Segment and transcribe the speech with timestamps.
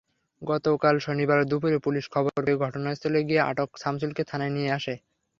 [0.41, 4.93] গতকাল শনিবার দুপুরে পুলিশ খবর পেয়ে ঘটনাস্থলে গিয়ে আটক শামসুলকে থানায় নিয়ে আসে।